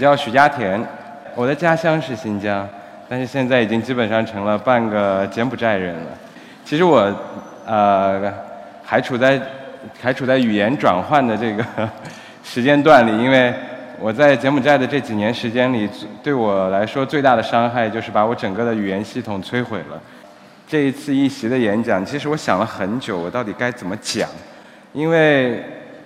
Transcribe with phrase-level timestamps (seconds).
[0.00, 0.82] 我叫许家田，
[1.34, 2.66] 我的家乡是新疆，
[3.06, 6.06] 但是现在已经基本上成了半个柬埔寨人了。
[6.64, 7.14] 其实我，
[7.66, 8.32] 呃，
[8.82, 9.38] 还处在
[10.00, 11.62] 还处在语言转换的这个
[12.42, 13.52] 时间段里，因为
[13.98, 15.86] 我在柬埔寨的这几年时间里，
[16.22, 20.00] 对我来说最大的伤害就是把我整个的语言系统摧毁了。
[20.66, 24.26] 这一次一席的演讲，其实我想了很久，我到底该怎么讲，
[24.94, 25.62] 因为。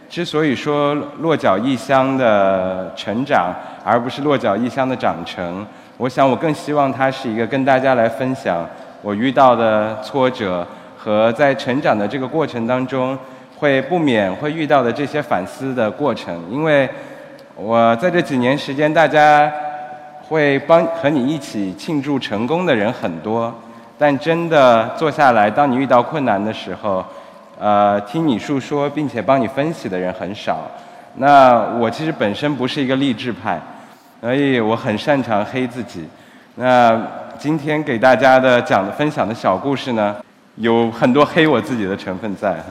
[0.08, 3.52] 之所以说落脚异乡的成长，
[3.84, 8.64] 而不是落脚异乡的长成，我想我更希望它是一个跟大家来分享
[9.02, 10.64] 我遇到的挫折
[10.96, 13.18] 和在成长的这个过程当中
[13.56, 16.38] 会不免会遇到的这些反思的过程。
[16.48, 16.88] 因为
[17.56, 19.50] 我在这几年时间，大家
[20.28, 23.52] 会帮和你一起庆祝成功的人很多，
[23.98, 27.04] 但真的坐下来，当你遇到困难的时候。
[27.58, 30.68] 呃，听你述说并且帮你分析的人很少。
[31.16, 33.60] 那我其实本身不是一个励志派，
[34.20, 36.08] 所以我很擅长黑自己。
[36.56, 37.00] 那
[37.38, 40.16] 今天给大家的讲的分享的小故事呢，
[40.56, 42.64] 有很多黑我自己的成分在哈。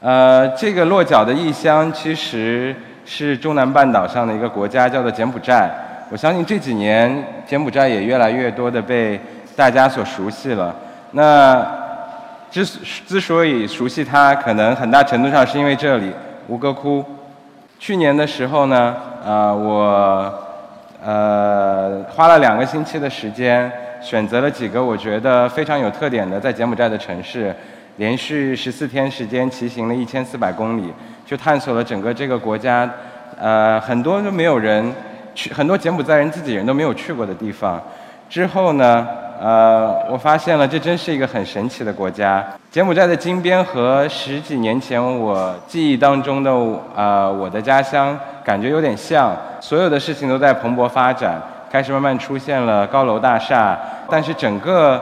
[0.00, 5.70] 呃，这个落脚的异乡其实是中南半岛上的一个国家，叫做柬埔寨。
[6.10, 9.18] 我相信这几年柬埔寨也越来越多的被
[9.56, 10.76] 大家所熟悉了。
[11.12, 11.77] 那。
[12.50, 12.64] 之
[13.06, 16.10] 之所以熟悉它，可能很大程度上是因为这里
[16.46, 17.04] 吴哥窟。
[17.78, 20.34] 去年的时候呢，呃，我
[21.04, 27.54] 呃花了两个星期的时间，选择了几个我觉得非常有特点的在柬埔寨的城市，
[27.96, 30.92] 连续十四天时间骑行了一千四百公里，
[31.26, 32.88] 就探索了整个这个国家，
[33.38, 34.92] 呃，很多都没有人
[35.34, 37.80] 去，很多柬埔寨人自己人都没有去过的地方。
[38.28, 39.06] 之后呢？
[39.40, 42.44] 呃，我发现了，这真是一个很神奇的国家。
[42.72, 46.50] 柬埔寨的金边和十几年前我记忆当中的
[46.96, 51.40] 呃我的家乡感觉有点像，所有的事情都在蓬勃发展，
[51.70, 53.78] 开始慢慢出现了高楼大厦，
[54.10, 55.00] 但是整个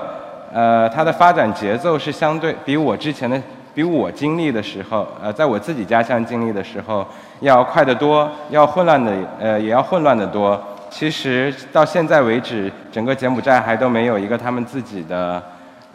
[0.53, 3.41] 呃它的发展节奏是相对比我之前的
[3.75, 7.07] 比我经历的时候，呃在我自己家乡经历的时候
[7.41, 10.63] 要快得多，要混乱的呃也要混乱得多。
[10.89, 15.43] 其实到现在为止，整个柬埔寨还都没有一个他们自己的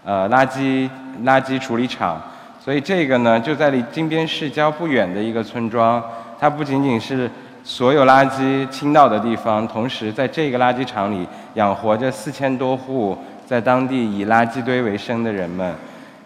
[0.04, 0.90] 呃垃圾
[1.24, 2.22] 垃圾处理厂，
[2.64, 6.04] 所以这个呢就在离金边市郊不远的一个村庄，
[6.40, 7.30] 它不仅仅是
[7.64, 15.74] 所有垃圾倾倒的地方，同时在这个垃圾场里养活着四千多户在当地以垃圾堆为生的人们，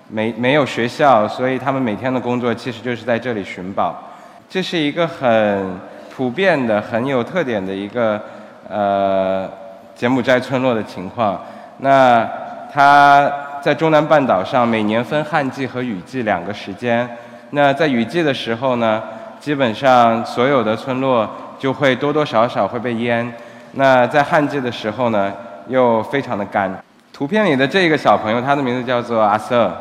[0.10, 3.96] 没没有学校，所以他们每天的工作其实就是在这里寻宝，
[4.50, 5.80] 这是一个很
[6.14, 8.22] 普遍的、很有特点的一个。
[8.68, 9.48] 呃，
[9.96, 11.40] 柬埔寨村落的情况，
[11.78, 12.28] 那
[12.74, 13.32] 它
[13.62, 17.08] 在中南半岛上每年分旱季和雨季两个时间。
[17.52, 19.02] 那在雨季的时候呢，
[19.40, 23.32] 基本上所有的村落就会多多少少会被淹。
[23.74, 25.32] 那在旱季的时候呢，
[25.68, 26.72] 又非常的干。
[27.14, 29.72] 图片里的这个小朋友，他的名字叫做阿瑟。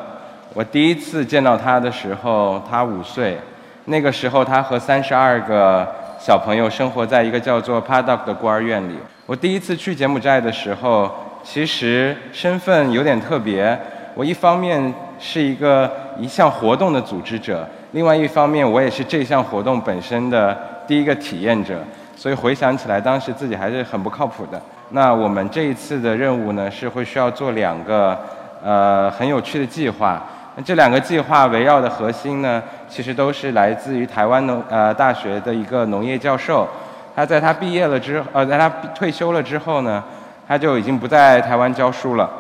[0.53, 3.39] 我第一次见到他的时候，他五岁。
[3.87, 6.04] 那个时候，他和三十二个。
[6.25, 8.95] 小朋友生活在一个叫做 Paddock 的孤儿院里。
[9.27, 13.79] 我第一次去柬埔寨的时候，其实身份有点特别。
[14.15, 21.85] 我一方面是一个一项活动的组织者，另外一方面我也是这项活动本身的第一个体验者。
[22.17, 24.59] 所以回想起来，当时自己还是很不靠谱的。
[24.93, 28.19] 那我们这一次的任务呢，是会需要做两个
[28.65, 30.23] 呃很有趣的计划。
[30.63, 36.69] 这两个计划围绕的核心呢，其实都是来自于台湾农呃大学的一个农业教授。
[37.17, 40.03] 他在他毕业了之呃，在他退休了之后呢，
[40.47, 42.31] 他就已经不在台湾教书了。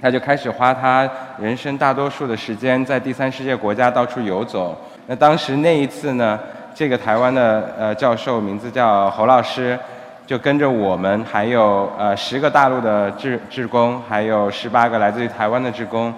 [0.00, 1.08] 他就开始花他
[1.38, 4.76] 人生大多数的时间在第三世界国家到处游走。
[5.06, 6.38] 那当时那一次呢，
[6.74, 9.78] 这个台湾的呃教授名字叫侯老师，
[10.26, 16.12] 就跟着我们还有呃十个大陆的志志工，还有十八个来自于台湾的志工。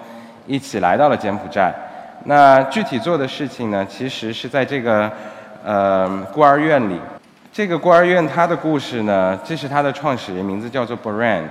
[0.45, 1.73] 一起来到了柬埔寨，
[2.25, 3.85] 那具体做的事情呢？
[3.89, 5.11] 其实是在这个
[5.63, 6.99] 呃孤儿院里。
[7.51, 11.43] 这个孤儿院它的故事呢，这是它的创始人，名字叫做 Bran。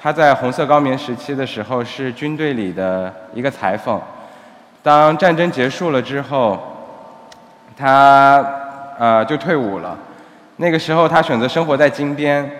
[0.00, 4.00] 他在红色高棉时期的时候是军队里的一个裁缝。
[4.82, 6.60] 当战争结束了之后，
[7.76, 8.44] 他
[8.98, 9.96] 呃就退伍了。
[10.56, 12.50] 那个时候他选择生活在金边，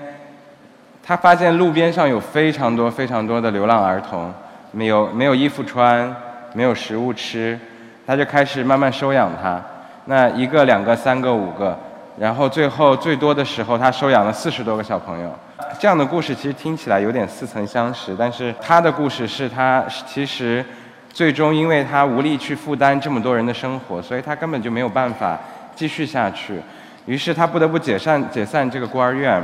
[1.05, 4.33] 他发现路边上有非常多非常多的流浪儿童。
[4.73, 6.15] 没有没有衣服穿，
[6.55, 7.59] 没有食物吃，
[8.07, 9.63] 他就开始慢慢收养他。
[10.07, 11.79] 那一个、两个、三个、五个，
[12.19, 15.33] 然后最后最多的时候，他收养了四十多个小朋友。
[15.79, 20.65] 这样的故事其实听起来有点似曾相识，但是他的故事是他其实
[21.11, 25.39] 最终因为他无力去负担这么多人的生活，所以他根本就没有办法
[25.77, 26.61] 继续下去。
[27.07, 29.43] 于是他不得不解散解散这个孤儿院。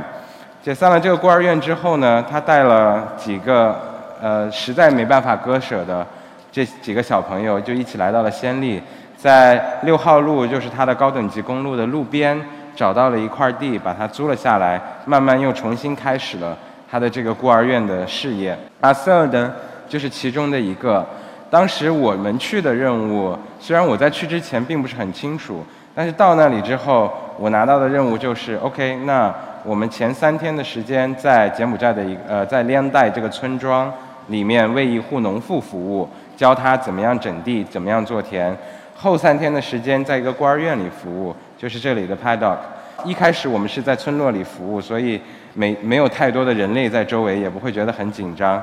[0.61, 3.88] 解散了这个孤儿院之后呢，他带了几个
[4.21, 6.05] 呃实在没办法割舍的
[6.51, 8.81] 这几个小朋友，就一起来到了暹粒，
[9.17, 12.39] 在六号路就是他的高等级公路的路边
[12.75, 16.57] 找到了一块地，把它租了下来，慢慢又重新开始了
[16.89, 18.57] 他的这个孤儿院的事业。
[18.81, 19.53] 阿瑟呢，
[19.87, 21.05] 就是其中的一个。
[21.51, 28.95] 当时我们去的任务，虽然我在去之前并不是很清楚，但是到那里之后，我拿到的任务就是 OK。
[29.05, 29.33] 那
[29.63, 33.91] 我们前三天的时间在柬埔寨的一呃，在连带这个村庄
[34.29, 38.57] 里面为一户农妇服务，教他怎么样整地，怎么样做田。
[38.95, 42.57] 后三天的时间在一个孤儿院里服务，就是这里的 Paddock。
[43.05, 45.21] 一开始我们是在村落里服务，所以
[45.53, 48.61] 没没有太多的人类在周围，也不会觉得很紧张。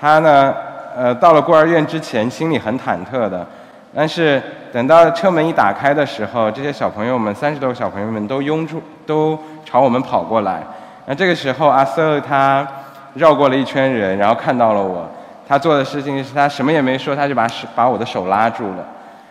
[0.00, 0.54] 他呢？
[0.94, 3.46] 呃，到了孤儿院之前，心里很忐忑的，
[3.94, 10.62] 但是等到车门一打开的时候，这些小朋友们，三十多个小朋友们都拥住，都朝我们跑过来。
[11.06, 12.68] 那这个时候，阿瑟他
[13.14, 15.08] 绕过了一圈人，然后看到了我。
[15.48, 18.86] 他做的事情是他什么也没说，他就把手把我的手拉住了。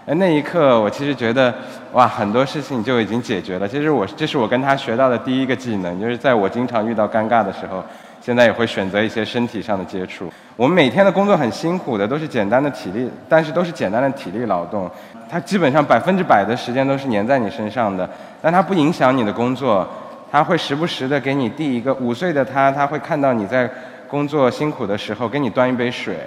[0.06, 1.54] 那一刻，我其实觉得，
[1.94, 3.68] 哇，很多事情就已经解决了。
[3.68, 7.83] 其实我这是我跟他学到的第一个技能，就是在我经常遇到尴尬的时候。
[8.24, 10.31] 现在也会选择一些身体上的接触。
[10.56, 14.88] 我们每天的工作很辛苦的，都是简单的体力，但是都是简单的体力劳动。
[15.27, 18.07] 它基本上百分之百的时间都是粘在你身上的，
[18.39, 19.89] 但它不影响你的工作。
[20.31, 23.69] 他会时不时的给你递一个五岁的他，他会看到你在
[24.07, 26.18] 工作辛苦的时候，给你端一杯水。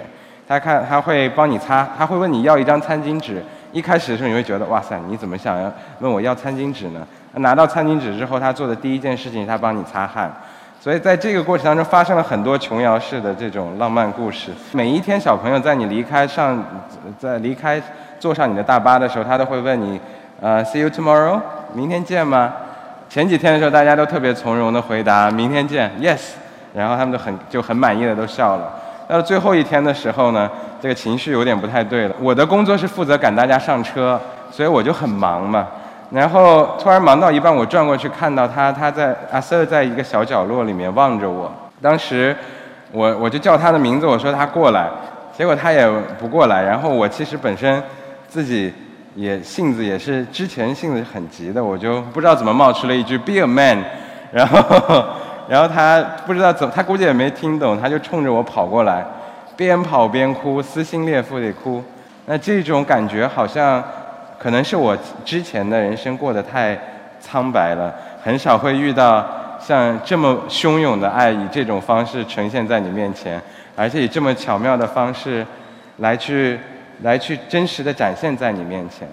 [0.47, 3.43] 他看他会帮你擦，他会问你要一张餐巾纸。
[3.71, 7.05] 一开始的时候你会觉得哇塞，你怎么想要问我要餐巾纸呢？
[7.33, 10.31] 拿到餐巾纸之后，他做的第一件事情，他帮你擦汗。
[10.79, 14.51] 所以在这个过程当中发生了很多琼瑶式的这种浪漫故事。
[14.71, 16.63] 每一天，小朋友在你离开上，
[17.17, 17.81] 在离开
[18.19, 19.99] 坐上你的大巴的时候，他都会问你，
[20.39, 21.41] 呃，See you tomorrow，
[21.73, 22.53] 明天见吗？
[23.15, 26.31] 前几天的时候，大家都特别从容的回答，明天见，Yes。
[26.73, 28.69] 然后他们就很就很满意的都笑了。
[29.07, 30.51] 到了最后一天的时候呢，
[30.81, 32.15] 这个情绪有点不太对了。
[32.19, 34.19] 我的工作是负责赶大家上车，
[34.51, 35.65] 所以我就很忙嘛。
[36.11, 41.49] 然后突然忙到一半，我转过去看到他，他在阿瑟在一个小角落里面望着我。
[41.81, 42.35] 当时
[42.91, 44.89] 我我就叫他的名字，我说他过来，
[45.37, 45.89] 结果他也
[46.19, 46.61] 不过来。
[46.63, 47.81] 然后我其实本身
[48.27, 48.73] 自己
[49.15, 53.83] 也性子也是之前性子很急的，我就不知道怎么冒出了一句 “Be a man”，
[54.31, 55.05] 然后
[55.49, 59.03] 然后他不知道怎，他估计也没听懂，他就冲着我跑过来，
[59.55, 61.83] 边跑边哭，撕心裂肺地哭。
[62.25, 63.83] 那这种感觉好像。
[64.37, 66.77] 可能是我之前的人生过得太
[67.19, 67.91] 苍白了，
[68.21, 69.25] 很少会遇到
[69.59, 73.41] 像这么汹涌的爱以这种方式呈现在你面前，
[73.75, 75.43] 而且以这么巧妙的方式
[75.97, 76.59] 来去
[77.01, 79.07] 来去真实的展现在你面前。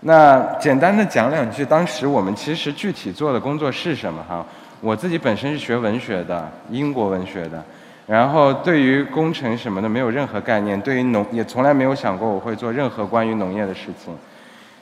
[0.00, 4.44] 那简单的讲两句，当时我们其实具体做的工作是什么哈？
[4.80, 7.60] 我自己本身是学文学的，英国文学的，
[8.06, 14.16] 然后对于工程什么的没有任何概念，对于农也从来没有想过我会做任何关于农业的事情。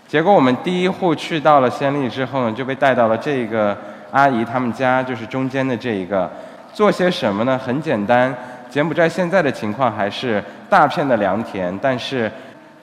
[0.06, 3.76] 结果我们第一户去到了暹粒之后呢，就被带到了这个
[4.10, 6.30] 阿姨他们家，就是中间的这一个，
[6.74, 7.58] 做些什么呢？
[7.58, 8.32] 很简单，
[8.68, 12.30] 柬埔寨现在的情况还是大片的良田，但是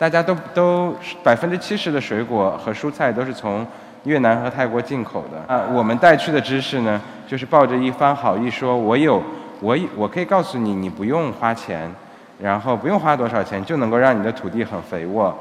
[0.04, 0.94] 大家都都
[1.24, 3.66] 百分之七十的水果和蔬菜都是从
[4.04, 5.56] 越南和泰国进口的。
[5.56, 9.24] 啊，我们带去的知识呢，就是抱着一番好意说，我有
[9.62, 11.90] 我我可以告诉你，你不用花钱，
[12.38, 15.34] 然后不用花多少钱就能够让你的土地很肥沃。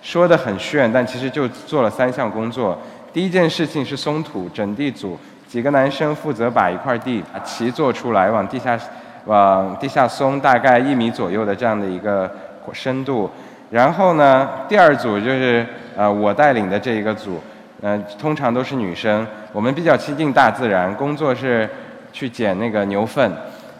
[0.00, 2.78] 说的很炫，但其实就做了三项工作。
[3.12, 8.80] 第一件事情是松土，整地组几个男生负责把一块地齐做出来，往地下
[9.26, 12.30] 往地下松大概一米左右的这样的一个
[12.72, 13.30] 深度。
[13.70, 17.42] 然后呢，第二组就是呃我带领的这一个组，
[17.82, 21.68] 嗯，通常都是女生，我们比较亲近大自然，工作是
[22.12, 23.30] 去捡那个牛粪，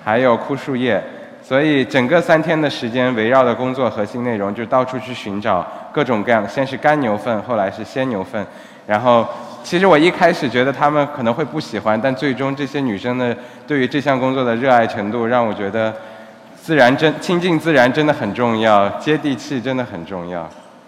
[0.03, 1.03] 还有枯树叶。
[1.43, 8.45] 所以整个三天的时间，围绕的工作核心内容就到处去寻找各种各样，先是干牛粪，后来是鲜牛粪。
[8.85, 9.25] 然后，
[9.63, 15.95] 其实我一开始觉得他们可能会不喜欢，但最终这些女生的对于这项工作的热爱程度，让我觉得
[16.67, 20.45] 自然真亲近自然真的很重要，接地气真的很重要。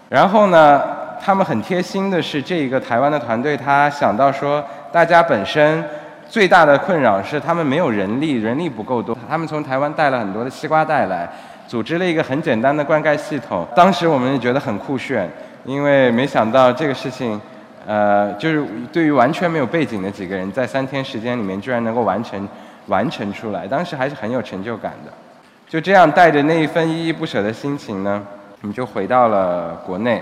[0.09, 0.83] 然后呢，
[1.21, 5.81] 他们很贴心的是，这一个台湾的团队，他想到说，大家本身。
[6.27, 9.17] 最大的困扰是他们没有人力，人力不够多。
[9.27, 11.27] 他们从台湾带了很多的西瓜袋来，
[11.65, 13.65] 组织了一个很简单的灌溉系统。
[13.73, 15.27] 当时我们也觉得很酷炫，
[15.63, 17.39] 因为没想到这个事情，
[17.87, 22.47] 呃，就是对于完全没有背景的几个人，在三天时间里面居然能够完成
[22.87, 25.11] 完成出来，当时还是很有成就感的。
[25.69, 28.19] 就这样带着那一份依依不舍的心情呢，
[28.63, 30.19] 我们就回到了国内。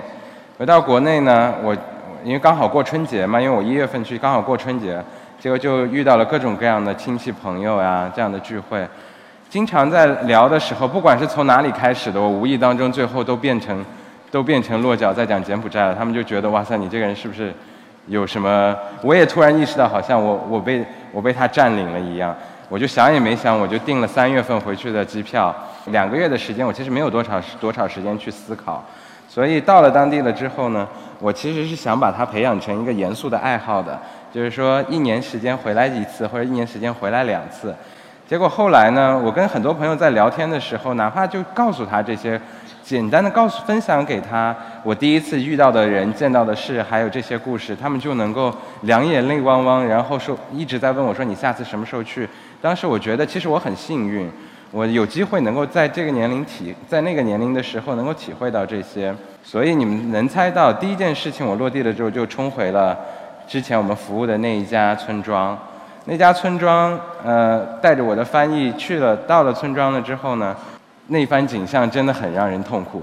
[0.58, 1.74] 回到国内呢，我
[2.22, 5.02] 因为刚好过春节嘛，因为我一月份去刚好过春节，
[5.40, 8.86] 结果就遇到了各种各样的亲戚朋友呀这样的聚会，
[9.50, 13.86] 经常在聊的时候，不管是从哪里开始的，我无意当中最后都变成
[14.30, 15.96] 都变成落脚在讲柬埔寨了。
[15.96, 17.54] 他们就觉得哇塞，你这个人是不是
[18.08, 18.76] 有什么？
[19.02, 22.36] 我也突然意识到，好像我我被我被他占领了一样。
[22.70, 25.56] 我就想也没想，我就订了三月份回去的机票。
[25.86, 28.84] 两个月的时间，我其实没有多长多少时间去思考。
[29.30, 30.88] 所以到了当地了之后呢，
[31.20, 33.98] 我其实是想把它培养成一个严肃的爱好的，
[34.34, 37.74] 就是说一年时间回来一次，或者一年时间回来两次。
[38.28, 42.40] 结果后来呢，我跟很多朋友在聊天的时候，哪怕就告诉他这些。
[42.84, 48.50] 简单的告诉分享给他，我第一次遇到的人、见到的事，还有这些故事，他们就能够
[48.84, 52.26] 两眼泪汪汪，然后说一直在问我说你下次什么时候去？
[52.62, 54.30] 当时我觉得其实我很幸运，
[54.72, 59.14] 我有机会能够在这个年龄体，在那个年龄的时候能够体会到这些。
[59.44, 62.98] 所以你们能猜到，第一件事情我落地了之后就冲回了
[63.48, 65.58] 之前我们服务的那一家村庄。
[66.06, 70.56] 那家村庄，呃，带着我的翻译去了，到了村庄了之后呢？
[71.10, 73.02] 那番景象真的很让人痛苦，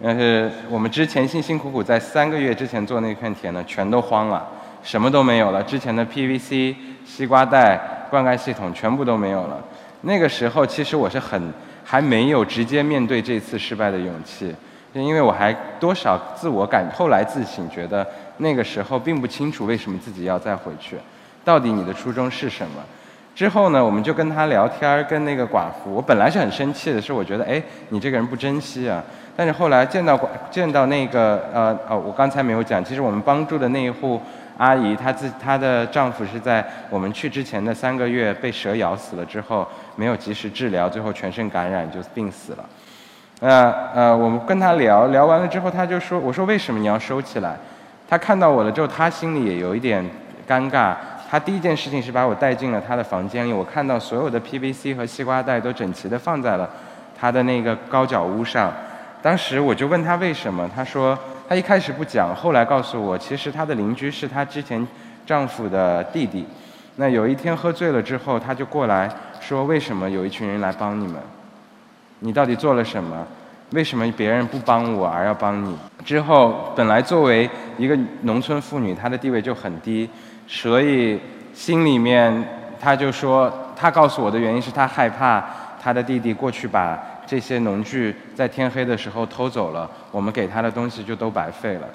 [0.00, 4.46] 但是我们之前辛辛苦苦在三个月之前做那片田呢，全都荒了，
[4.84, 5.60] 什么都没有了。
[5.64, 9.58] 之前的 PVC、西瓜袋、灌溉系统全部都没有了。
[10.02, 11.52] 那个时候其实我是很
[11.84, 14.54] 还没有直接面对这次失败的勇气，
[14.92, 18.06] 因为我还多少自我感，后来自省觉得
[18.38, 20.96] 那个时候并不清楚为什么自己要再回去，
[21.44, 22.82] 到底你的初衷是什么。
[23.32, 25.94] 之后呢，我们就跟他聊天，跟那个寡妇。
[25.94, 29.02] 我本来是很生气的，是我觉得，哎，你这个人不珍惜啊。
[29.36, 34.20] 但是后来见到寡，见到那个，呃，哦，我刚才没有讲，其实我们帮助的那一户
[34.60, 42.64] 阿姨，她自她的丈夫是在我们去之前的三个月被蛇咬死了之后，没有及时治疗，最后全身感染就病死了。
[43.40, 47.56] 呃呃，我们跟她聊聊完了之后，她就说，我说为什么你要收起来？
[48.06, 50.04] 她看到我了之后，她心里也有一点
[50.46, 50.94] 尴尬。
[51.30, 56.68] 她第一件事情是把我带进了她的房间里，我看到所有的 PVC 和西瓜袋都整齐地放在了
[57.18, 58.70] 她的那个高脚屋上。
[59.22, 61.18] 当时我就问她为什么，她说
[61.50, 64.86] 他一开始不讲，后来告诉我，其实他的邻居是他之前
[65.26, 66.46] 丈夫的弟弟。
[66.94, 71.16] 那有一天喝醉了之后，他就过来说：“为什么有一群人来帮你们？
[72.20, 73.26] 你到底做了什么？
[73.72, 75.76] 为什么别人不帮我而要帮你？”
[76.06, 80.08] 之后，本来作为一个农村妇女，她的地位就很低。
[80.46, 81.18] 所以
[81.52, 82.32] 心里面，
[82.80, 85.44] 他就说，她告诉我的原因是她害怕
[85.82, 86.96] 她的弟弟过去把
[87.30, 91.86] 这些农具在天黑的时候偷走了，我们给他的东西就都白费了。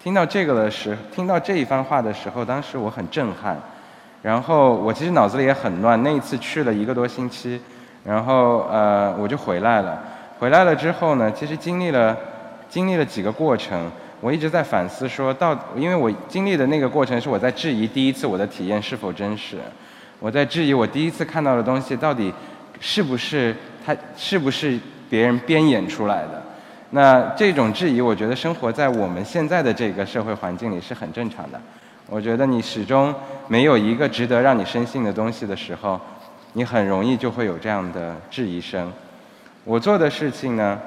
[0.00, 3.60] 听到这个的时，听到这一番话的时候，当时我很震撼。
[4.22, 6.00] 然后我其实脑子里也很乱。
[6.04, 7.60] 那一次去了一个多星期，
[8.04, 10.00] 然后呃我就回来了。
[10.38, 12.16] 回来了之后呢，其实经历了
[12.68, 13.90] 经历了几个过程。
[14.20, 19.58] 我一直在反思，说到，因为我经历的那个过程是我在质疑第一次我的体验是否真实，
[20.20, 22.32] 我在质疑我第一次看到的东西到底
[22.78, 24.78] 是不是它是不是
[25.10, 26.42] 别人编演出来的。
[26.90, 31.60] 那这种质疑，我觉得生活在我们现在的这个社会环境里是很正常的。
[32.08, 33.14] 我觉得你始终
[33.48, 36.00] 没有一个值得让你深信的东西的时候，
[36.52, 38.92] 你很容易就会有这样的质疑声。
[39.64, 40.80] 我做的事情呢，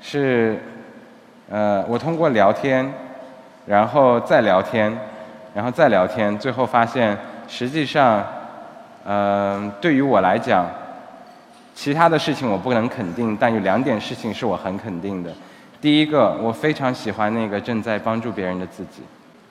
[0.00, 0.58] 是。
[1.50, 2.90] 呃，我通过聊天，
[3.66, 4.90] 然后再聊天，
[5.52, 7.14] 然后再聊天，最后发现，
[7.46, 8.24] 实际上，
[9.04, 10.66] 呃，对于我来讲，
[11.74, 15.30] 其他的事情我不能肯定，但有两点事情是我很肯定的。
[15.80, 19.02] 第一个，我非常喜欢那个正在帮助别人的自己。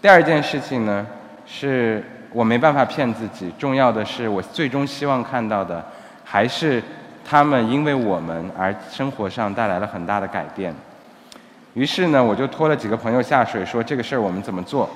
[0.01, 1.05] 第二件事情呢，
[1.45, 3.53] 是我没办法骗自己。
[3.59, 5.83] 重要的是，我最终希望看到的，
[6.23, 6.81] 还是
[7.23, 10.73] 他们因为我们而生活上带来了很大的改变。
[11.73, 14.89] 于是呢，我就拖了几个朋友下水，说这个事儿我们怎么做？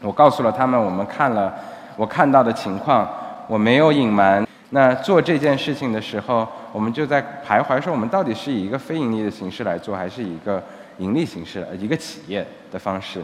[0.00, 1.52] 我告诉了他们，我们看了
[1.96, 3.06] 我看到的情况，
[3.46, 4.46] 我没有隐瞒。
[4.70, 10.62] 那做这件事情的时候，我们就在徘徊，说我们到底是以一个非盈利的形式来做，还是以一个
[10.98, 13.20] 盈利形式，一个企业的方式？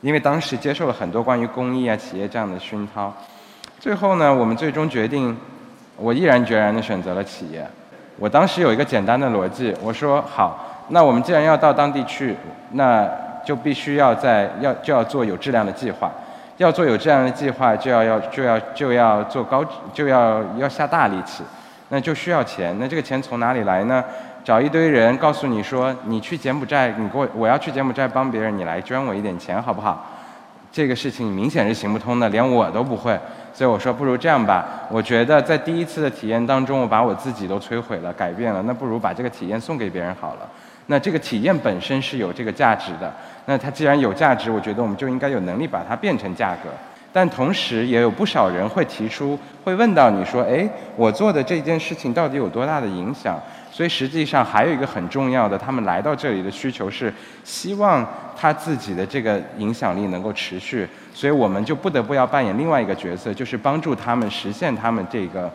[0.00, 3.12] 因为当时接受了很多关于公益啊、企业这样的熏陶。
[3.80, 5.36] 最后呢，我们最终决定，
[5.96, 7.64] 我毅然决然地选择了企业。
[8.16, 10.84] 我当时有一个简单的逻辑，我说好。
[10.88, 12.34] 那我们既然要到当地去，
[12.72, 13.08] 那
[13.44, 16.10] 就必须要在要就要做有质量的计划，
[16.58, 21.42] 要做有这样的计划，就要要就要就要做高就要要下大力气，
[21.88, 22.76] 那就需要钱。
[22.78, 24.04] 那这个钱从哪里来呢？
[24.44, 30.06] 找一堆人告诉你说，你去柬埔寨，你给我我要去柬埔寨帮别人，你来捐我一点钱好不好？
[30.72, 33.18] 这个事情明显是行不通的，连我都不会。
[33.52, 40.48] 所以我说，不如这样吧，我觉得在第一次的体验当中，我把我自己都摧毁了，改变了，那不如把这个体验送给别人好了。
[40.88, 43.10] 那这个体验本身是有这个价值的。
[43.46, 46.68] 那它既然有价值，我觉得我们就应该有能力把它变成价格。
[47.10, 53.40] 但同时也有不少人会提出，会问到你说，哎，我做的这件事情到底有多大的影响？
[53.70, 57.12] 所以实际上还有一个很重要的，他们来到这里的需求是
[57.44, 65.50] 希望他自己的这个影响力能够持续，所以我们就不得不要扮演另外一个角色，就是帮助他们实现他们这个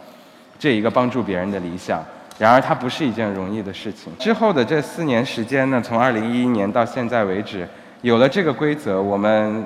[0.58, 2.04] 这一个帮助别人的理想。
[2.38, 4.12] 然而它不是一件容易的事情。
[4.20, 7.68] 之后的这四年时间呢，从二零一一年到现在为止，
[8.02, 9.66] 有了这个规则，我们。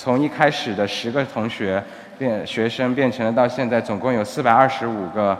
[0.00, 1.82] 从一开始的十个同学
[2.16, 5.36] 变学生，变成了到现在总共有四百二十五个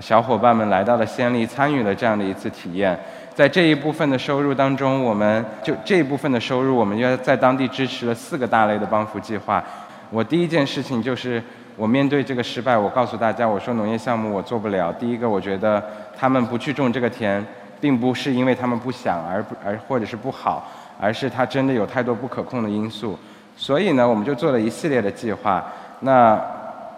[0.00, 2.98] 小伙伴们来到了仙力，参与了这样的一次体验。
[3.36, 9.62] 在这一部分的收入当中，我们就这一部分的收入，我们要在当地支持了四个大类的帮扶计划。
[10.10, 11.40] 我第一件事情就是，
[11.80, 14.92] 我面对这个失败，我告诉大家，我说农业项目我做不了。
[14.92, 15.82] 第一个，我觉得
[16.14, 17.42] 他们不去种这个田，
[17.80, 20.68] 并不是因为他们不想，而不而或者是不好，
[21.00, 23.18] 而是他真的有太多不可控的因素。
[23.56, 25.64] 所以呢，我们就做了一系列的计划。
[26.00, 26.38] 那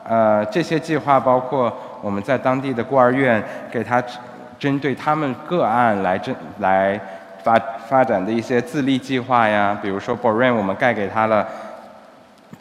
[0.02, 4.02] 呃，这些计划包括我们在当地的孤儿院给他
[4.58, 7.00] 针对他们个案来针来
[7.44, 9.78] 发发展的一些自立计划呀。
[9.80, 11.46] 比如说 b o r e n 我们盖给他了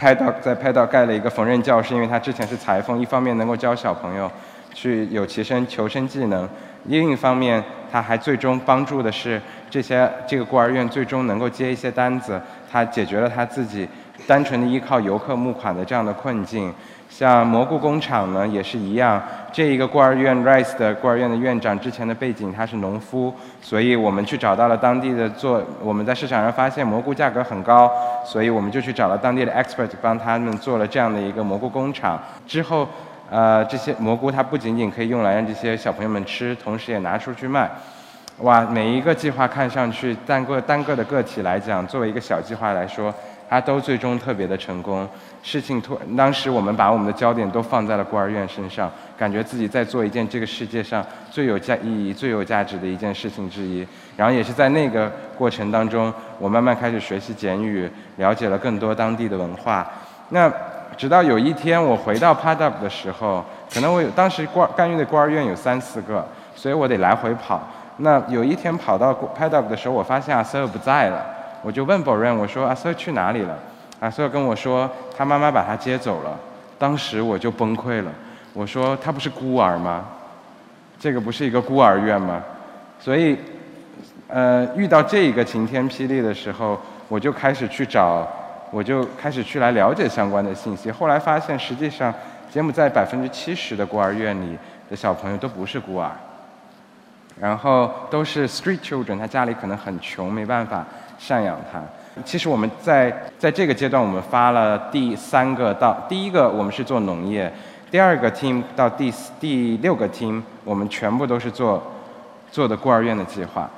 [0.01, 4.29] 拍到在拍到盖了一个缝纫教室，因为他之前是裁缝，一方面能够教小朋友
[4.73, 6.49] 去有其身求生技能，
[6.85, 9.39] 另一方面他还最终帮助的是
[9.69, 12.41] 这些这个孤儿院最终能够接一些单子。
[12.71, 13.87] 他解决了他自己
[14.27, 16.73] 单纯的依靠游客募款的这样的困境，
[17.09, 19.21] 像蘑菇工厂呢也是一样。
[19.51, 25.61] 这一个孤儿院 Rice 的孤儿院的院长之前的背景他是农夫，所以我们去找到了当地的做。
[25.81, 27.91] 我们在市场上发现蘑菇价格很高，
[28.25, 32.17] 所以我们就去找了当地的 expert 帮他们做了这样的一个蘑菇工厂。
[32.47, 32.87] 之后，
[33.29, 37.69] 呃，这些蘑菇它不仅仅可以用来让这些小朋友们吃，同时也拿出去卖。
[38.37, 43.13] 哇，每一个计划看上去单个单个的个体来讲，作为一个小计划来说，
[43.51, 45.05] 他都最终特别的成功。
[45.43, 53.85] 事情突，当时我们把我们的焦点都放在了孤儿院身上，感觉自己在做一件这个世界上最有价意义、最有价值的一件事情之一。
[54.15, 59.85] 然后也是在那个过程当中，我慢慢开始学习简语，了解了更多当地的文化。
[60.29, 60.49] 那
[60.95, 67.61] 直到有一天我回到 Padup 的时候，可能我有当时孤干预的孤儿院有三四个，所以我得来回跑。
[67.97, 71.25] 那有一天跑到 Paddock 的时候，我发现阿瑟不在了，
[71.61, 73.57] 我就问 b o r e n 我说阿瑟去哪里了？
[73.99, 76.37] 阿瑟跟我说他妈妈把他接走了。
[76.79, 78.11] 当时我就崩溃了，
[78.53, 80.05] 我说他不是孤儿吗？
[80.99, 82.41] 这个不是一个孤儿院吗？
[82.99, 83.37] 所以，
[84.27, 88.27] 呃，遇到这一个晴天霹雳的时候，我就开始去找，
[88.71, 90.89] 我就开始去来了解相关的信息。
[90.89, 92.13] 后来发现，实际上
[92.51, 94.57] 柬埔寨百分之七十的孤儿院里
[94.89, 96.09] 的小朋友都不是孤儿。
[97.39, 100.85] 然后都是 street children，他家里可能很穷，没办法
[101.21, 101.79] 赡养他。
[102.25, 107.49] 其实我们在在这个阶段，我们发了第三个到第一个，我们是做农业；
[107.91, 111.81] 第二个 team 到第第六个 team，我们全部都是做
[112.51, 113.69] 做的孤儿院的计划。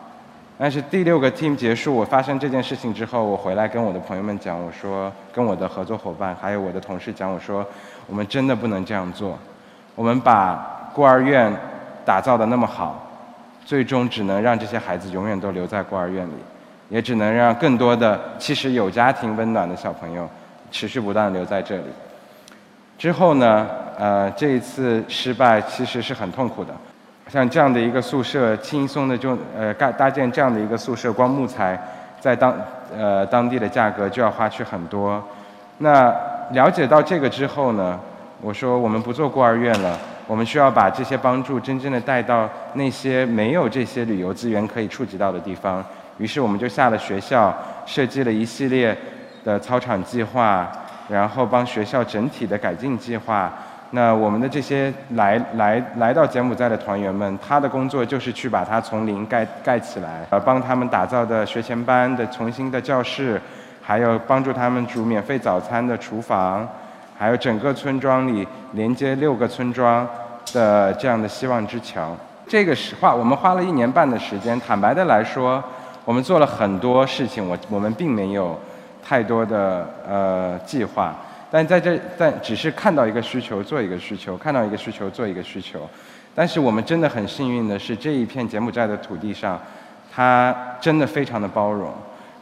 [0.58, 7.66] 但是第六个 team 结束，我发生这件事情之后，我回来跟我的朋友们讲，我说跟我的合作伙伴还有我的同事讲，我说
[8.08, 9.38] 我们真的不能这样做。
[9.96, 11.54] 我们把孤儿院
[12.06, 13.00] 打造的那么好。
[13.66, 16.34] 最终只能让这些孩子永远都留在孤儿院里，
[16.94, 20.30] 也只能让更多的其实有家庭温暖的小朋友
[20.70, 21.86] 持续不断留在这里。
[23.00, 26.72] 之后呢，呃，这一次失败其实是很痛苦的。
[27.30, 31.82] 像这样的一个宿舍，轻松的就呃盖搭建这样的一个宿舍，光木材
[32.20, 32.56] 在当
[32.96, 35.20] 呃当地的价格就要花去很多。
[35.80, 36.14] 那
[36.52, 38.00] 了解到这个之后呢，
[38.40, 39.98] 我说我们不做孤儿院了。
[40.28, 45.84] 我们需要把这些帮助真正的带到那些没有这些旅游资源可以触及到的地方。
[46.18, 47.54] 于是我们就下了学校，
[47.86, 48.98] 设计了一系列
[49.44, 50.72] 的操场计划，
[51.10, 53.52] 然后帮学校整体的改进计划。
[53.92, 63.40] 那我们的这些来来来到柬埔寨的团员们，他的工作就是去把它从零盖盖起来，呃，帮他们打造的学前班的重新的教室，
[63.82, 66.68] 还有帮助他们煮免费早餐的厨房。
[67.16, 70.06] 还有整个村庄里连接六个村庄
[70.52, 74.60] 的这样的希望之桥，这个是花我们花了一年半的时间。
[74.60, 75.64] 坦白的来说，
[76.06, 78.60] 我们做了很多事情，我我们并没有
[79.02, 81.16] 太多的呃计划，
[81.50, 85.90] 但在这但只是看到一个需求做一个需求，看到一个需求做一个需求。
[86.36, 89.58] 但是我们真的很幸运的是，这一片柬埔寨的土地上，
[90.14, 91.90] 它真的非常的包容。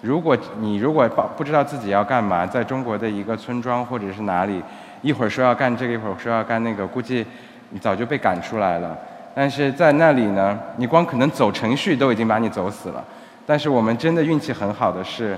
[0.01, 4.59] 如果你如果不不知道自己要干嘛，在中国的一个村庄或者是哪里，
[5.03, 7.23] 一会儿说要干这个，一会儿说要干那个，估计
[7.69, 8.97] 你早就被赶出来了。
[9.35, 13.03] 但是在那里呢，你光可能走程序都已经把你走死了。
[13.45, 15.37] 但是我们真的运气很好的是，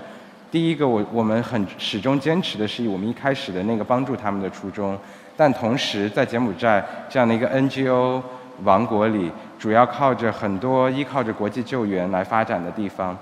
[0.52, 4.96] 第一个我我们很始终坚持的是以我们一开始的那个帮助他们的初衷，
[5.36, 8.22] 但同时在柬埔寨这样的一个 NGO
[8.64, 13.18] 王国里，主要靠着很多依靠着国际救援来发展的地方，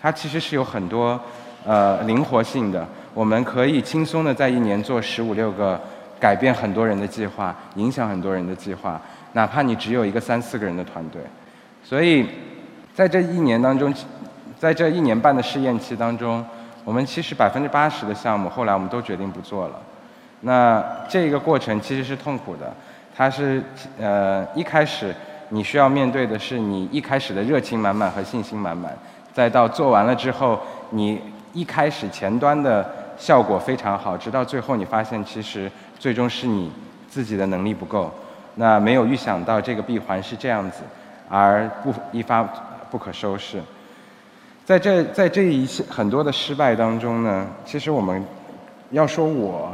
[0.00, 1.18] 它其实是有很多
[1.64, 5.80] 呃灵活性的，我们可以轻松的在一年做十五六个
[6.20, 9.00] 改变很多人的计划，影响很多人的计划，
[9.32, 11.20] 哪怕你只有一个三四个人的团队，
[11.82, 12.24] 所以
[12.94, 13.92] 在这一年当中。
[14.58, 16.44] 在这一年半的试验期当中，
[16.84, 19.80] 我们其实百分之八十的项目后来我们都决定不做了。
[20.40, 22.72] 那这个过程其实是痛苦的，
[23.14, 23.62] 它是
[23.98, 25.14] 呃一开始
[25.50, 28.96] 你需要面对的是你一开始的热情满满和信心满满，
[29.32, 31.20] 再到做完了之后，你
[31.52, 32.88] 一开始前端的
[33.18, 36.70] 效果非常好，直到最后你发现其实最终是你
[37.08, 38.12] 自己的能力不够，
[38.56, 40.82] 那没有预想到这个闭环是这样子，
[41.28, 42.42] 而不一发
[42.90, 43.60] 不可收拾。
[44.66, 48.20] 在这在这一些很多的失败当中呢，其实我们
[48.90, 49.72] 要说我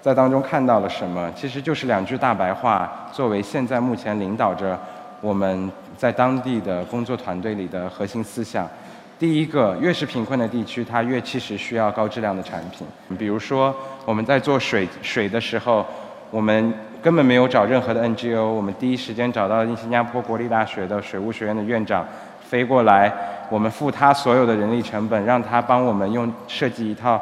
[0.00, 4.76] 在当中看到了什么，其实就是两句大白话，作为现在目前领导着
[5.20, 8.68] 我们在当地的工作团队里的核心思想。
[9.16, 12.84] 第一个，越是贫困的地区，它越其实需要高质量的产品。
[13.16, 13.72] 比如说，
[14.04, 15.86] 我们在做水水的时候，
[16.32, 22.04] 我们根本没有找任何的 NGO，我们第一时间找到新加坡国立大学的水务学院的院长
[22.52, 23.10] 飞过来。
[23.48, 27.18] 我们付他所有的人力成本，让他帮我们用设计一套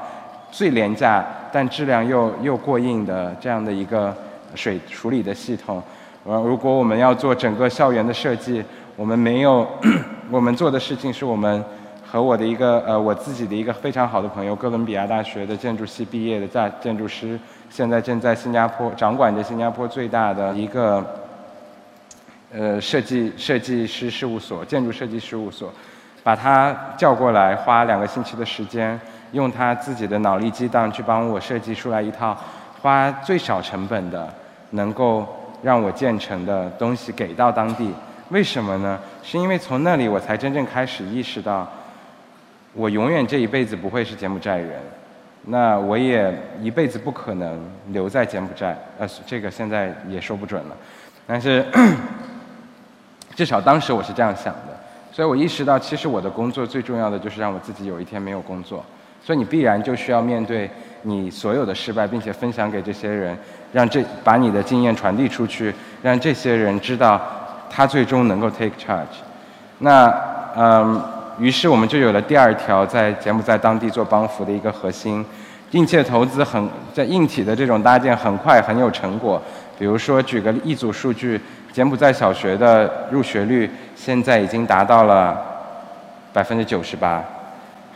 [0.50, 4.12] 最廉价但质量又又过硬的这样的一个
[4.56, 5.80] 水处理的系统。
[6.24, 8.62] 呃，如果我们要做整个校园的设计，
[8.96, 9.66] 我们没有，
[10.30, 11.64] 我们做的事情是我们
[12.04, 17.38] 和我的一个呃我自己的一个非常好的朋友，哥伦比亚大学的建筑系毕业的在建筑师，
[17.68, 21.04] 现在正在新加坡掌管着新加坡最大的一个
[22.52, 25.72] 呃设计设计师事务所，建筑设计事务所。
[26.22, 29.00] 把他叫过来，花两个星期的时间，
[29.32, 32.36] 用他自己的脑力激荡去帮我设计出来一套
[32.82, 34.28] 花最少成本的，
[34.72, 35.26] 能够
[35.62, 37.90] 让我建成的东西给到当地。
[38.28, 39.00] 为什么呢？
[39.22, 41.66] 是因为从那里我才真正开始意识到，
[42.74, 44.78] 我永远这一辈子不会是柬埔寨人，
[45.46, 47.58] 那我也一辈子不可能
[47.88, 48.76] 留在柬埔寨。
[48.98, 50.76] 呃，这个现在也说不准了，
[51.26, 51.64] 但是
[53.34, 54.78] 至少当时我是这样想的。
[55.12, 58.84] 所以我意识到，其实我的工作最重要的就是让我自己有一天没有工作。
[59.22, 60.70] 所以你必然就需要面对
[61.02, 63.36] 你所有的失败，并且分享给这些人，
[63.72, 67.20] 让这把你的经验传递出去，让这些人知道
[67.68, 69.18] 他最终能够 take charge。
[69.78, 70.14] 那
[70.56, 71.02] 嗯，
[71.38, 75.26] 于是我们就有了第二条在柬埔寨当地做帮扶的一个核心，
[75.72, 79.42] 硬件投资很在硬体的这种搭建很快很有成果。
[79.78, 81.40] 比如说举个一组数据。
[81.72, 85.40] 柬埔寨小学的入学率现在已经达到了
[86.32, 87.22] 百分之九十八，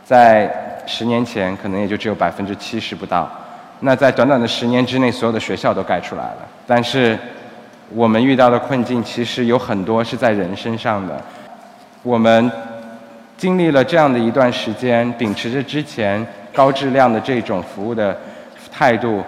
[0.03, 3.29] 在十年前可能也就只有百分之七十不到。
[3.81, 6.37] 那在短短的十年之内，所有的学校都盖出来了。
[6.65, 7.17] 但是
[7.89, 11.21] 我们遇到的困境其实有很多是在人身上的。
[12.01, 12.49] 我们
[13.37, 18.17] 经历了这样的一段时间，秉持着之前高质量的这种服务的
[18.71, 19.21] 态度，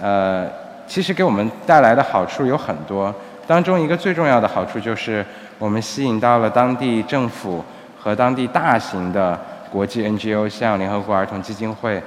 [0.00, 0.48] 呃，
[0.86, 3.14] 其实给我们带来的好处有很多。
[3.46, 5.24] 当中一个最重要的好处就是，
[5.58, 7.62] 我们吸引到了当地政府
[7.98, 9.38] 和当地大型的
[9.70, 12.00] 国际 NGO，像联合国儿童基金会、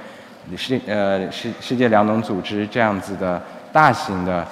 [0.56, 3.40] 世呃世世界粮农组织这样子的
[3.72, 4.46] 大型的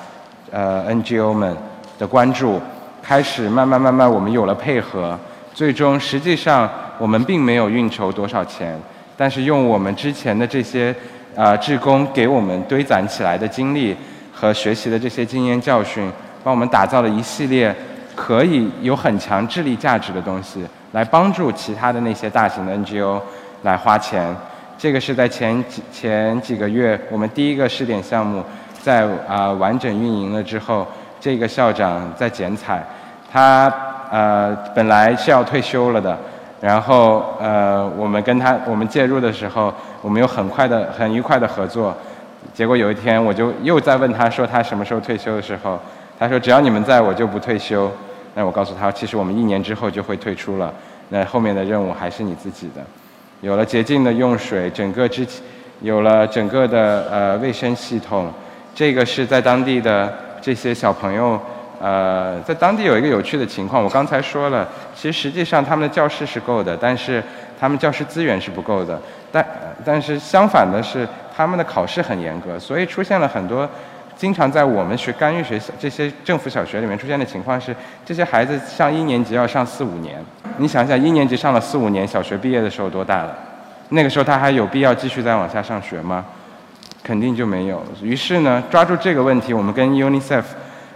[0.51, 1.57] 呃 NGO 们
[1.99, 2.61] 的关注，
[3.03, 5.19] 开始慢慢慢慢我们有了配合，
[5.55, 8.79] 最终实际上我们并没有运筹多少钱，
[9.17, 10.95] 但是用我们之前的这些
[11.35, 13.97] 啊志工给我们堆攒起来的经历
[14.33, 16.11] 和学习的这些经验教训。
[16.45, 17.75] 帮我们打造了一系列
[18.15, 23.19] 可以有很强智力价值的东西，来帮助其他的那些大型的 NGO
[23.63, 24.37] 来花钱。
[24.77, 28.45] 这个是在前几前几个月，我们第一个试点项目
[28.83, 30.87] 在啊完整运营了之后，
[31.19, 32.85] 这个校长在剪彩，
[33.33, 33.73] 他
[34.11, 36.17] 呃本来是要退休了的，
[36.61, 41.97] 然后呃我们跟他我们介入的时候，我们有很快的很愉快的合作。
[42.53, 45.81] 结果有一天我就又在问他说他什么时候退休的时候。
[46.19, 47.91] 他说：“只要你们在我就不退休。”
[48.35, 50.73] 那我告诉他：“其实我们一年之后就会退出了。
[51.09, 52.83] 那后面的任务还是你自己的。
[53.41, 55.27] 有了洁净的用水，整个之
[55.81, 58.33] 有了整个的呃卫生系统。
[58.75, 61.39] 这个是在当地的这些小朋友
[61.81, 63.83] 呃，在当地有一个有趣的情况。
[63.85, 67.23] 我刚才说了，其实实际上他们的教室是够的，但是
[67.61, 68.99] 他们教师资源是不够的。
[69.31, 69.47] 但
[69.85, 73.69] 但是相反的是，他们的考试很严格，所以出现了很多。”
[74.17, 77.75] 经常在我们学干预学校这些政府小学里面出现的情况是，
[78.05, 80.17] 这些孩子上一年级要上四五年。
[80.59, 83.37] 你想想，一年级上了四五年，小学毕业的时候多大了？
[83.91, 86.25] 那个时候他还有必要继续再往下上学吗？
[87.03, 87.83] 肯定就没有。
[88.01, 90.43] 于是呢，抓住这个问题，我们跟 UNICEF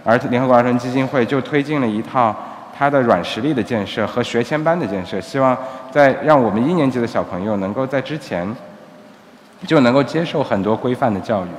[0.03, 2.35] 儿联合国儿童基金会就推进了一套
[2.75, 5.55] 它的软实力的建设和学前班的建设，希望
[5.91, 8.47] 在让我们一年级的小朋友能够在之前
[9.67, 11.49] 就能够接受很多规范的教育。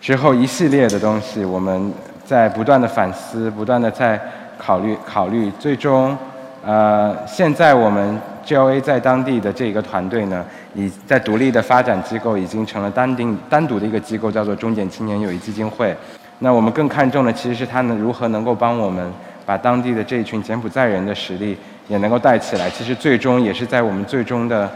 [0.00, 1.92] 之后一系列的东西，我们
[2.24, 4.20] 在不断的反思，不断的在
[4.58, 6.16] 考虑考虑，最终，
[6.64, 10.44] 呃，现在我们 GLA 在当地的这个团队呢。
[10.72, 15.92] 已在独立的发展机构已经成了单定单独的一个机构，叫做中检青年友谊基金会。
[16.38, 19.04] 那我们更看重的其实是它能如何能够帮我们
[19.44, 21.58] 把当地的这一群柬埔寨人的实力
[21.88, 22.70] 也能够带起来。
[22.70, 24.70] 其实最终也是在我们最终的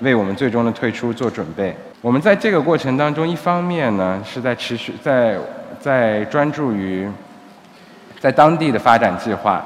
[0.00, 1.74] 为我们最终的退出做准备。
[2.00, 5.36] 我们在这个过程当中，一方面呢是在持续在
[5.80, 7.08] 在专注于
[8.20, 9.64] 在当地的发展计划。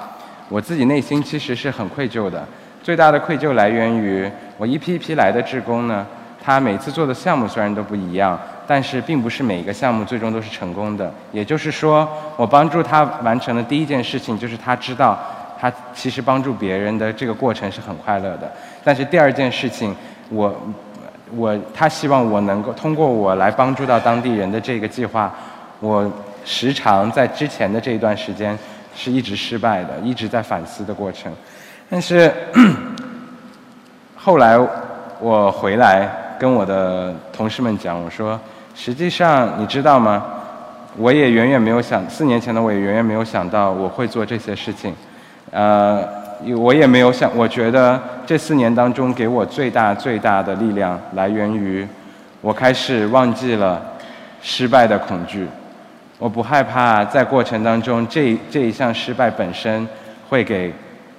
[0.48, 2.46] 我自己内心其实是很愧疚的。
[2.82, 6.06] 最大的愧疚来源于我一批一批来的志工呢，
[6.42, 11.12] 他每次做的项目虽然都不一样，但是并不是每一个项目最终都是成功的。
[11.30, 15.18] 也就是说，我帮助他完成的第一件事情就是他知道
[15.60, 18.50] 他其实帮助别人的这个过程是很快乐的。
[18.82, 19.94] 但是第二件事情，
[20.30, 20.54] 我
[21.36, 25.32] 我他希望我能够通过我来帮助到当地人的这个计划，
[25.80, 26.10] 我
[26.44, 28.58] 时常在之前的这一段时间
[28.94, 31.32] 是一直失败的，一直在反思的过程。
[31.88, 32.32] 但是
[34.16, 34.58] 后来
[35.20, 36.08] 我回来
[36.38, 38.38] 跟我的同事们讲，我说，
[38.74, 40.24] 实际上你知道吗？
[40.98, 44.94] 我也远远没有想，四年前的我也远远没有想到我会做这些事情。
[45.50, 46.06] 呃，
[46.56, 51.86] 我也没有想，我觉得这四年当中给我最大最大的力量来源于，
[52.40, 53.80] 我开始忘记了
[54.40, 55.46] 失败的恐惧。
[56.18, 59.86] 我不害怕在过程当中这这一项失败本身
[60.28, 60.72] 会给。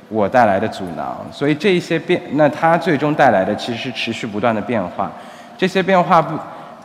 [0.09, 5.11] 我带来的阻挠，所以这一些变，那它最终带来的其实是持续不断的变化。
[5.57, 6.37] 这些变化不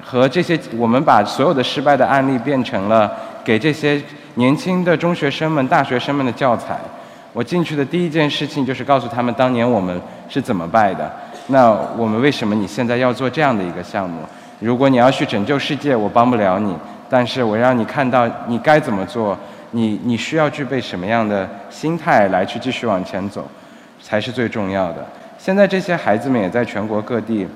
[0.02, 3.12] 和这些，我们把所有的失败的案例变成了
[3.44, 4.00] 给这些
[4.36, 6.78] 年轻的中学生们、大学生们的教材。
[7.38, 9.96] 我进去的第一件事情就是告诉他们，当年我们
[10.28, 11.08] 是怎么败的。
[11.46, 14.22] 那我们为什么你现在要做这样的一个项目？
[14.58, 16.76] 如果你要去拯救世界，我帮不了你，
[17.08, 19.38] 但是我让你看到你该怎么做。
[19.70, 23.46] 你你需要具备什么样的心态来去继续往前走，
[24.02, 25.06] 才是最重要的。
[25.38, 27.46] 现在这些孩子们也在全国各地，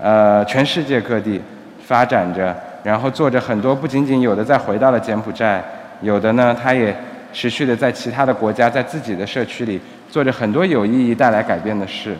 [0.00, 1.42] 呃，全世界各地
[1.84, 5.60] 发展着，然后做着很多不仅仅有的再回到了柬埔寨，
[6.00, 6.94] 有的呢，他也
[7.36, 9.78] 持续的在其他的国家，在自己的社区里
[10.10, 12.16] 做着很多有意义、带来改变的事。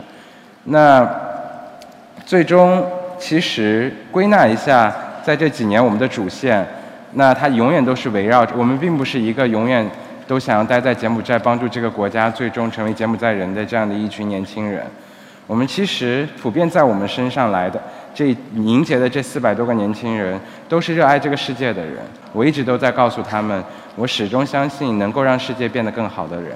[0.64, 1.08] 那
[2.26, 2.86] 最终
[3.18, 6.66] 其实归纳一下，在这几年我们的主线。
[7.12, 9.90] 那它永远都是围绕着我们，并不是一个永远
[10.26, 14.82] 都想要待在柬埔寨帮助这个国家最终成为柬埔寨人的这样的一群年轻人。
[15.46, 17.80] 我们其实普遍在我们身上来的
[18.12, 21.94] 这凝结的这四百多个年轻人，都是热爱这个世界的人。
[22.34, 23.64] 我一直都在告诉他们，
[23.96, 26.52] 我始终相信能够让世界变得更好的人，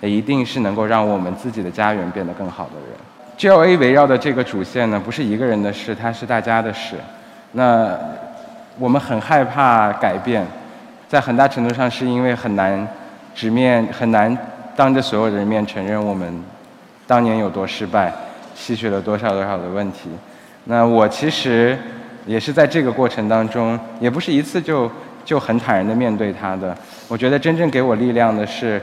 [0.00, 2.96] 也一定是能够让我们自己的家园变得更好的人。
[3.36, 6.96] GLA 围绕的这个主线呢，不是一个人的事，它是大家的事。
[7.52, 7.94] 那。
[8.78, 10.46] 我们很害怕改变，
[11.08, 12.86] 在很大程度上是因为很难
[13.34, 14.36] 直面、很难
[14.76, 16.44] 当着所有人面承认我们
[17.06, 18.12] 当年有多失败，
[18.54, 20.10] 吸取了多少多少的问题。
[20.64, 21.78] 那我其实
[22.26, 24.92] 也是在这个过程当中，也不是一次就
[25.26, 26.74] 就很坦然的面对它的。
[27.06, 28.80] 我觉得真正给我力量的是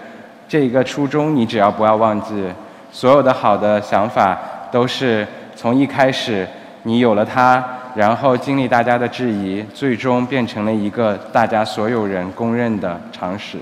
[0.47, 2.45] 这一个初衷，你只要不要忘记，
[2.91, 4.37] 所有的好的想法
[4.71, 5.25] 都是
[5.55, 6.47] 从一开始
[6.83, 7.63] 你有了它。
[7.95, 13.55] 然后经历大家的质疑，最终变成了一个大家所有人公认的常识。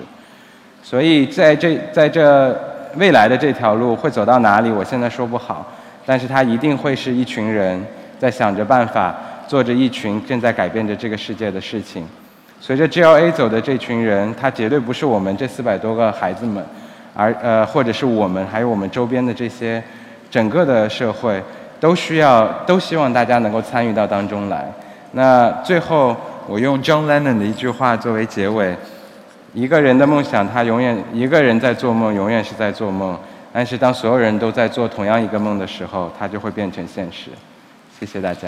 [0.82, 2.58] 所以在这在这
[2.96, 5.70] 未来的这条路会走到哪里，我现在说不好。
[6.06, 7.86] 但是它一定会是一群人
[8.18, 9.14] 在想着办法，
[9.50, 12.08] 做着一群正在改变着这个世界的事情。
[12.62, 16.64] 随着 GLA 走的这群人，他绝对不是我们这四百多个孩子们，
[17.14, 19.84] 而呃或者是我们，还有我们周边的这些
[20.30, 21.44] 整个的社会。
[21.82, 24.72] 都需要，都希望大家能够参与到当中来。
[25.14, 28.78] 那最后，我用 John Lennon 的一句话作为结尾：
[29.56, 33.18] 一个人的梦想，他永远一个人在做梦，永远是在做梦。
[33.52, 37.32] 但是当所有人都在做同样一个梦的时候，他就会变成现实。
[38.00, 38.48] 谢谢大家。